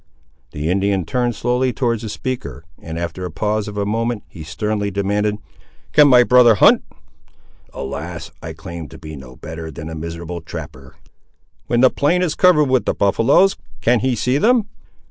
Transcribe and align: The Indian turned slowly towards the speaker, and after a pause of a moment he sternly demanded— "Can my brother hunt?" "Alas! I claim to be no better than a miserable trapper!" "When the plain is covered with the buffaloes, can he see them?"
The 0.49 0.71
Indian 0.71 1.05
turned 1.05 1.35
slowly 1.35 1.71
towards 1.71 2.01
the 2.01 2.09
speaker, 2.09 2.63
and 2.81 2.97
after 2.97 3.23
a 3.23 3.29
pause 3.29 3.67
of 3.67 3.77
a 3.77 3.85
moment 3.85 4.23
he 4.27 4.43
sternly 4.43 4.89
demanded— 4.89 5.37
"Can 5.91 6.07
my 6.07 6.23
brother 6.23 6.55
hunt?" 6.55 6.83
"Alas! 7.71 8.31
I 8.41 8.53
claim 8.53 8.87
to 8.89 8.97
be 8.97 9.15
no 9.15 9.35
better 9.35 9.69
than 9.69 9.89
a 9.89 9.95
miserable 9.95 10.41
trapper!" 10.41 10.95
"When 11.67 11.81
the 11.81 11.91
plain 11.91 12.23
is 12.23 12.33
covered 12.33 12.63
with 12.65 12.85
the 12.85 12.95
buffaloes, 12.95 13.57
can 13.79 13.99
he 13.99 14.15
see 14.15 14.39
them?" 14.39 14.69